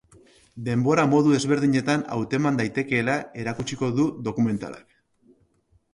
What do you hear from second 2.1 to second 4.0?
hauteman daitekeela erakutsiko